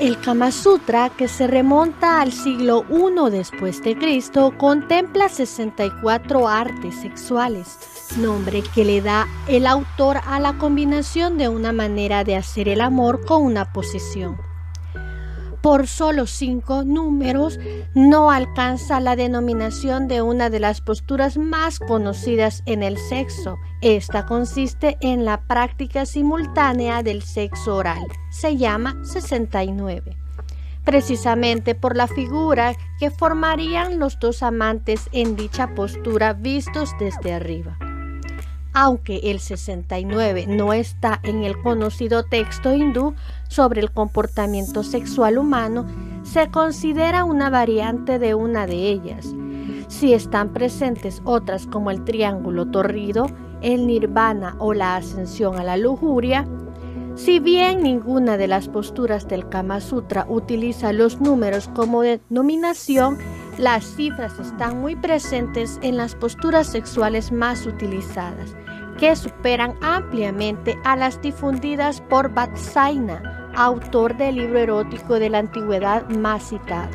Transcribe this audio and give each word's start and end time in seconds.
El 0.00 0.20
Kama 0.20 0.50
Sutra, 0.50 1.08
que 1.10 1.28
se 1.28 1.46
remonta 1.46 2.20
al 2.20 2.32
siglo 2.32 2.84
I 2.90 3.30
después 3.30 3.80
de 3.82 3.96
Cristo, 3.96 4.52
contempla 4.58 5.28
64 5.28 6.48
artes 6.48 6.96
sexuales, 6.96 7.78
nombre 8.18 8.62
que 8.74 8.84
le 8.84 9.00
da 9.00 9.28
el 9.46 9.66
autor 9.66 10.18
a 10.26 10.40
la 10.40 10.58
combinación 10.58 11.38
de 11.38 11.48
una 11.48 11.72
manera 11.72 12.24
de 12.24 12.34
hacer 12.34 12.68
el 12.68 12.80
amor 12.80 13.24
con 13.24 13.42
una 13.42 13.72
posición 13.72 14.36
por 15.64 15.86
solo 15.86 16.26
cinco 16.26 16.84
números 16.84 17.58
no 17.94 18.30
alcanza 18.30 19.00
la 19.00 19.16
denominación 19.16 20.08
de 20.08 20.20
una 20.20 20.50
de 20.50 20.60
las 20.60 20.82
posturas 20.82 21.38
más 21.38 21.78
conocidas 21.78 22.62
en 22.66 22.82
el 22.82 22.98
sexo. 22.98 23.56
Esta 23.80 24.26
consiste 24.26 24.98
en 25.00 25.24
la 25.24 25.40
práctica 25.46 26.04
simultánea 26.04 27.02
del 27.02 27.22
sexo 27.22 27.76
oral. 27.76 28.04
Se 28.30 28.58
llama 28.58 29.02
69 29.04 30.18
precisamente 30.84 31.74
por 31.74 31.96
la 31.96 32.08
figura 32.08 32.74
que 33.00 33.10
formarían 33.10 33.98
los 33.98 34.18
dos 34.18 34.42
amantes 34.42 35.08
en 35.12 35.34
dicha 35.34 35.74
postura 35.74 36.34
vistos 36.34 36.90
desde 37.00 37.32
arriba. 37.32 37.78
Aunque 38.76 39.20
el 39.30 39.38
69 39.38 40.46
no 40.48 40.72
está 40.72 41.20
en 41.22 41.44
el 41.44 41.60
conocido 41.62 42.24
texto 42.24 42.74
hindú, 42.74 43.14
sobre 43.48 43.80
el 43.80 43.92
comportamiento 43.92 44.82
sexual 44.82 45.38
humano 45.38 45.86
se 46.24 46.50
considera 46.50 47.22
una 47.22 47.50
variante 47.50 48.18
de 48.18 48.34
una 48.34 48.66
de 48.66 48.88
ellas. 48.88 49.32
Si 49.86 50.12
están 50.12 50.52
presentes 50.52 51.22
otras 51.24 51.66
como 51.66 51.92
el 51.92 52.04
triángulo 52.04 52.66
torrido, 52.66 53.26
el 53.62 53.86
nirvana 53.86 54.56
o 54.58 54.74
la 54.74 54.96
ascensión 54.96 55.56
a 55.58 55.62
la 55.62 55.76
lujuria, 55.76 56.44
si 57.14 57.38
bien 57.38 57.80
ninguna 57.80 58.36
de 58.36 58.48
las 58.48 58.66
posturas 58.66 59.28
del 59.28 59.48
Kama 59.48 59.80
Sutra 59.80 60.26
utiliza 60.28 60.92
los 60.92 61.20
números 61.20 61.70
como 61.72 62.02
denominación, 62.02 63.18
las 63.56 63.84
cifras 63.84 64.36
están 64.40 64.80
muy 64.80 64.96
presentes 64.96 65.78
en 65.82 65.96
las 65.96 66.16
posturas 66.16 66.66
sexuales 66.66 67.30
más 67.30 67.66
utilizadas, 67.66 68.56
que 68.98 69.16
superan 69.16 69.76
ampliamente 69.82 70.78
a 70.84 70.96
las 70.96 71.20
difundidas 71.20 72.00
por 72.00 72.32
Vatsaina, 72.32 73.50
autor 73.56 74.16
del 74.16 74.36
libro 74.36 74.58
erótico 74.58 75.18
de 75.18 75.30
la 75.30 75.38
antigüedad 75.38 76.08
más 76.08 76.48
citado. 76.48 76.90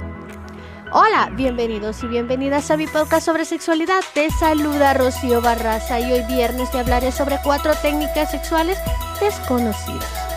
Hola, 0.91 1.30
bienvenidos 1.36 2.03
y 2.03 2.08
bienvenidas 2.08 2.72
a 2.72 2.78
mi 2.78 2.88
podcast 2.88 3.25
sobre 3.25 3.45
sexualidad. 3.45 4.02
Te 4.14 4.31
saluda 4.31 4.95
Rocío 4.95 5.41
Barraza 5.41 6.00
y 6.00 6.11
hoy 6.11 6.23
viernes 6.28 6.72
te 6.72 6.80
hablaré 6.80 7.11
sobre 7.11 7.38
cuatro 7.44 7.73
técnicas 7.81 8.31
sexuales 8.31 8.78
desconocidas. 9.19 10.30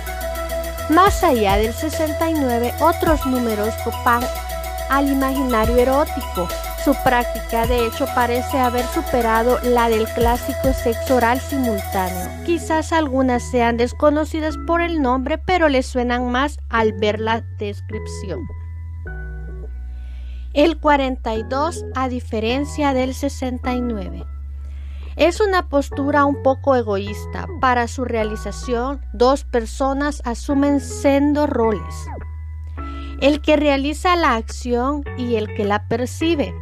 Más 0.91 1.24
allá 1.24 1.56
del 1.56 1.72
69, 1.72 2.74
otros 2.80 3.24
números 3.24 3.74
copan 3.84 4.22
al 4.91 5.08
imaginario 5.08 5.76
erótico 5.76 6.48
su 6.84 6.94
práctica 7.05 7.66
de 7.66 7.86
hecho 7.86 8.06
parece 8.14 8.58
haber 8.58 8.84
superado 8.86 9.58
la 9.62 9.88
del 9.88 10.06
clásico 10.08 10.72
sexo 10.72 11.16
oral 11.16 11.41
simultáneo. 11.41 12.44
Quizás 12.44 12.92
algunas 12.92 13.42
sean 13.42 13.77
desconocidas 13.77 14.56
por 14.66 14.80
el 14.80 15.00
nombre, 15.00 15.38
pero 15.38 15.69
les 15.69 15.86
suenan 15.86 16.33
más 16.33 16.58
al 16.69 16.92
ver 16.94 17.20
la 17.20 17.42
descripción. 17.58 18.41
El 20.55 20.78
42 20.78 21.84
a 21.94 22.08
diferencia 22.08 22.92
del 22.94 23.14
69. 23.14 24.25
Es 25.16 25.41
una 25.41 25.69
postura 25.69 26.25
un 26.25 26.42
poco 26.42 26.75
egoísta. 26.75 27.47
Para 27.60 27.86
su 27.86 28.05
realización, 28.05 29.00
dos 29.12 29.44
personas 29.44 30.20
asumen 30.25 30.80
sendo 30.80 31.47
roles. 31.47 32.06
El 33.20 33.41
que 33.41 33.56
realiza 33.56 34.16
la 34.16 34.34
acción 34.34 35.05
y 35.16 35.36
el 35.36 35.55
que 35.55 35.64
la 35.64 35.86
percibe. 35.86 36.53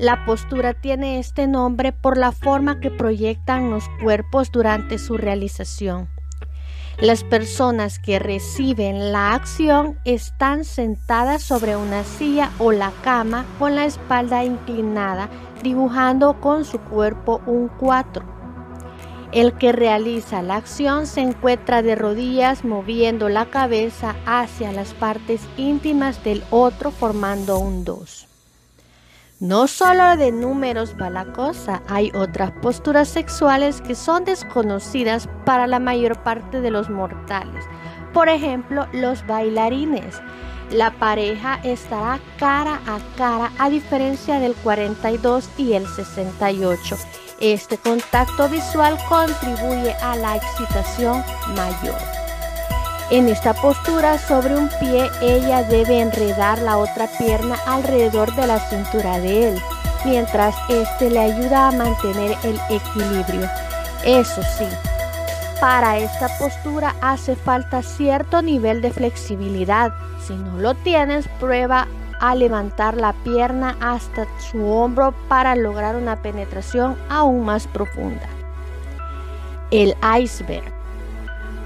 La 0.00 0.24
postura 0.24 0.72
tiene 0.72 1.18
este 1.18 1.46
nombre 1.46 1.92
por 1.92 2.16
la 2.16 2.32
forma 2.32 2.80
que 2.80 2.90
proyectan 2.90 3.68
los 3.68 3.84
cuerpos 4.02 4.50
durante 4.50 4.96
su 4.96 5.18
realización. 5.18 6.08
Las 6.98 7.22
personas 7.22 7.98
que 7.98 8.18
reciben 8.18 9.12
la 9.12 9.34
acción 9.34 9.98
están 10.06 10.64
sentadas 10.64 11.42
sobre 11.42 11.76
una 11.76 12.04
silla 12.04 12.50
o 12.58 12.72
la 12.72 12.92
cama 13.02 13.44
con 13.58 13.76
la 13.76 13.84
espalda 13.84 14.42
inclinada, 14.42 15.28
dibujando 15.62 16.40
con 16.40 16.64
su 16.64 16.78
cuerpo 16.80 17.42
un 17.44 17.68
4. 17.68 18.24
El 19.32 19.52
que 19.52 19.70
realiza 19.70 20.40
la 20.40 20.56
acción 20.56 21.06
se 21.06 21.20
encuentra 21.20 21.82
de 21.82 21.94
rodillas 21.94 22.64
moviendo 22.64 23.28
la 23.28 23.50
cabeza 23.50 24.16
hacia 24.24 24.72
las 24.72 24.94
partes 24.94 25.42
íntimas 25.58 26.24
del 26.24 26.42
otro 26.50 26.90
formando 26.90 27.58
un 27.58 27.84
2. 27.84 28.28
No 29.40 29.68
solo 29.68 30.18
de 30.18 30.32
números 30.32 30.94
va 31.00 31.08
la 31.08 31.24
cosa, 31.32 31.80
hay 31.88 32.12
otras 32.14 32.52
posturas 32.60 33.08
sexuales 33.08 33.80
que 33.80 33.94
son 33.94 34.26
desconocidas 34.26 35.30
para 35.46 35.66
la 35.66 35.78
mayor 35.78 36.22
parte 36.22 36.60
de 36.60 36.70
los 36.70 36.90
mortales. 36.90 37.64
Por 38.12 38.28
ejemplo, 38.28 38.86
los 38.92 39.26
bailarines. 39.26 40.20
La 40.70 40.90
pareja 40.90 41.58
estará 41.64 42.20
cara 42.38 42.82
a 42.86 42.98
cara 43.16 43.50
a 43.58 43.70
diferencia 43.70 44.38
del 44.40 44.54
42 44.56 45.48
y 45.56 45.72
el 45.72 45.86
68. 45.86 46.98
Este 47.40 47.78
contacto 47.78 48.46
visual 48.50 48.98
contribuye 49.08 49.94
a 50.02 50.16
la 50.16 50.36
excitación 50.36 51.24
mayor. 51.56 51.96
En 53.10 53.28
esta 53.28 53.54
postura 53.54 54.18
sobre 54.18 54.56
un 54.56 54.68
pie 54.78 55.10
ella 55.20 55.64
debe 55.64 56.00
enredar 56.00 56.60
la 56.60 56.76
otra 56.76 57.08
pierna 57.18 57.56
alrededor 57.66 58.32
de 58.36 58.46
la 58.46 58.60
cintura 58.60 59.18
de 59.18 59.48
él, 59.48 59.62
mientras 60.04 60.54
éste 60.68 61.10
le 61.10 61.18
ayuda 61.18 61.68
a 61.68 61.72
mantener 61.72 62.36
el 62.44 62.60
equilibrio. 62.70 63.48
Eso 64.04 64.40
sí, 64.56 64.66
para 65.60 65.98
esta 65.98 66.28
postura 66.38 66.94
hace 67.02 67.34
falta 67.34 67.82
cierto 67.82 68.42
nivel 68.42 68.80
de 68.80 68.92
flexibilidad. 68.92 69.92
Si 70.24 70.34
no 70.34 70.58
lo 70.58 70.74
tienes, 70.74 71.26
prueba 71.40 71.88
a 72.20 72.36
levantar 72.36 72.96
la 72.96 73.12
pierna 73.12 73.76
hasta 73.80 74.26
su 74.38 74.64
hombro 74.70 75.12
para 75.28 75.56
lograr 75.56 75.96
una 75.96 76.22
penetración 76.22 76.96
aún 77.08 77.44
más 77.44 77.66
profunda. 77.66 78.28
El 79.72 79.96
iceberg. 80.16 80.79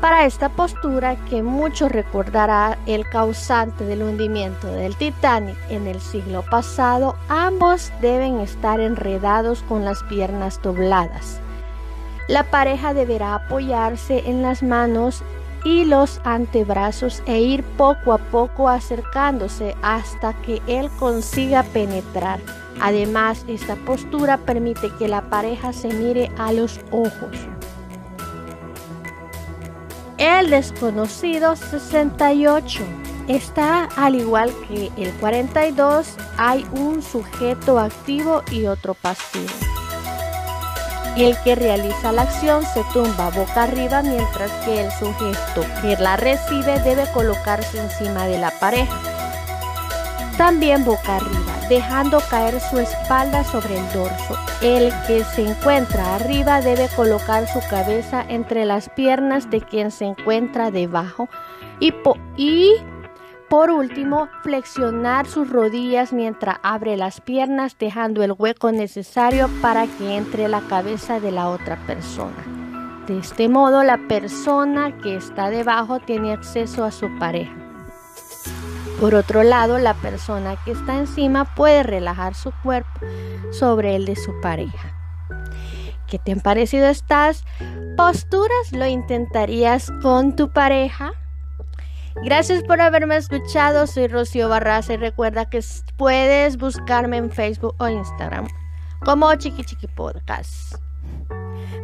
Para 0.04 0.26
esta 0.26 0.50
postura, 0.50 1.16
que 1.31 1.42
mucho 1.42 1.88
recordará 1.88 2.76
el 2.84 3.09
causante 3.09 3.87
del 3.87 4.03
hundimiento 4.03 4.66
del 4.66 4.94
Titanic 4.97 5.56
en 5.70 5.87
el 5.87 5.98
siglo 5.98 6.42
pasado, 6.42 7.16
ambos 7.31 7.91
deben 8.03 8.38
estar 8.41 8.81
enredados 8.81 9.62
con 9.62 9.82
las 9.82 10.03
piernas 10.03 10.60
dobladas. 10.60 11.41
La 12.28 12.43
pareja 12.50 12.93
deberá 12.93 13.34
apoyarse 13.34 14.28
en 14.28 14.43
las 14.43 14.62
manos 14.62 15.22
y 15.64 15.87
los 15.87 16.20
antebrazos 16.25 17.22
e 17.25 17.41
ir 17.41 17.64
poco 17.64 18.12
a 18.12 18.19
poco 18.19 18.69
acercándose 18.69 19.75
hasta 19.81 20.34
que 20.43 20.60
él 20.66 20.91
consiga 20.98 21.62
penetrar. 21.62 22.41
Además, 22.78 23.47
esta 23.48 23.75
postura 23.76 24.37
permite 24.37 24.91
que 24.98 25.09
la 25.09 25.22
pareja 25.31 25.72
se 25.72 25.88
mire 25.94 26.31
a 26.37 26.53
los 26.53 26.78
ojos. 26.91 27.48
El 30.25 30.49
desconocido 30.49 31.55
68 31.55 32.83
está 33.29 33.85
al 33.95 34.15
igual 34.15 34.51
que 34.67 34.91
el 34.97 35.12
42, 35.21 36.17
hay 36.39 36.67
un 36.73 37.03
sujeto 37.03 37.79
activo 37.79 38.43
y 38.51 38.65
otro 38.65 38.95
pasivo. 38.95 39.53
El 41.19 41.37
que 41.45 41.55
realiza 41.57 42.11
la 42.11 42.23
acción 42.23 42.65
se 42.73 42.83
tumba 42.95 43.29
boca 43.29 43.65
arriba 43.65 44.01
mientras 44.01 44.51
que 44.65 44.87
el 44.87 44.91
sujeto 44.93 45.67
que 45.83 45.95
la 45.99 46.17
recibe 46.17 46.81
debe 46.81 47.05
colocarse 47.12 47.79
encima 47.79 48.25
de 48.27 48.38
la 48.38 48.50
pareja. 48.59 48.99
También 50.38 50.87
boca 50.87 51.17
arriba 51.17 51.54
dejando 51.69 52.19
caer 52.31 52.61
su 52.61 52.78
espalda 52.78 53.44
sobre 53.44 53.78
el 53.78 53.93
dorso. 53.93 54.37
El 54.62 54.93
que 55.06 55.25
se 55.25 55.49
encuentra 55.49 56.16
arriba 56.16 56.61
debe 56.61 56.88
colocar 56.94 57.46
su 57.49 57.61
cabeza 57.69 58.25
entre 58.28 58.64
las 58.64 58.88
piernas 58.90 59.50
de 59.50 59.61
quien 59.61 59.90
se 59.90 60.05
encuentra 60.05 60.70
debajo 60.70 61.28
y, 61.81 61.93
por 63.49 63.70
último, 63.70 64.28
flexionar 64.43 65.26
sus 65.26 65.50
rodillas 65.50 66.12
mientras 66.12 66.56
abre 66.62 66.96
las 66.96 67.20
piernas 67.20 67.76
dejando 67.78 68.22
el 68.22 68.32
hueco 68.32 68.72
necesario 68.72 69.49
para 69.60 69.87
que 69.87 70.17
entre 70.17 70.49
la 70.49 70.60
cabeza 70.62 71.20
de 71.20 71.31
la 71.31 71.49
otra 71.49 71.76
persona. 71.87 72.44
De 73.06 73.19
este 73.19 73.49
modo, 73.49 73.82
la 73.82 73.99
persona 74.08 74.96
que 74.99 75.17
está 75.17 75.50
debajo 75.50 76.00
tiene 76.00 76.32
acceso 76.32 76.84
a 76.84 76.90
su 76.90 77.08
pareja. 77.19 77.63
Por 79.00 79.14
otro 79.14 79.43
lado, 79.43 79.79
la 79.79 79.94
persona 79.94 80.56
que 80.64 80.73
está 80.73 80.99
encima 80.99 81.44
puede 81.55 81.82
relajar 81.82 82.35
su 82.35 82.52
cuerpo 82.62 83.00
sobre 83.50 83.96
el 83.96 84.05
de 84.05 84.17
su 84.17 84.41
pareja. 84.41 84.94
¿Qué 86.06 86.19
te 86.19 86.32
han 86.32 86.41
parecido 86.41 86.87
estas 86.87 87.44
posturas? 87.96 88.73
¿Lo 88.73 88.87
intentarías 88.87 89.91
con 90.02 90.37
tu 90.37 90.52
pareja? 90.52 91.12
Gracias 92.23 92.62
por 92.62 92.81
haberme 92.81 93.17
escuchado. 93.17 93.87
Soy 93.87 94.06
Rocío 94.06 94.49
Barraza 94.49 94.94
y 94.94 94.96
recuerda 94.96 95.50
que 95.50 95.61
puedes 95.96 96.56
buscarme 96.56 97.17
en 97.17 97.31
Facebook 97.31 97.75
o 97.79 97.88
Instagram 97.88 98.46
como 99.05 99.35
Chiqui 99.35 99.64
Chiqui 99.64 99.88
Podcast. 99.88 100.76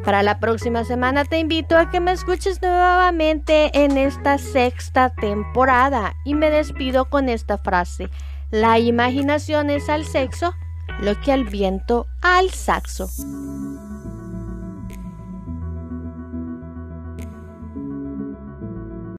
Para 0.04 0.22
la 0.22 0.40
próxima 0.40 0.84
semana 0.84 1.24
te 1.24 1.38
invito 1.38 1.76
a 1.76 1.90
que 1.90 2.00
me 2.00 2.12
escuches 2.12 2.62
nuevamente 2.62 3.70
en 3.84 3.98
esta 3.98 4.38
sexta 4.38 5.10
temporada 5.10 6.14
y 6.24 6.34
me 6.34 6.50
despido 6.50 7.04
con 7.04 7.28
esta 7.28 7.58
frase. 7.58 8.08
La 8.50 8.78
imaginación 8.78 9.70
es 9.70 9.88
al 9.88 10.04
sexo 10.04 10.54
lo 11.00 11.20
que 11.20 11.32
al 11.32 11.44
viento 11.44 12.06
al 12.22 12.50
saxo. 12.50 13.08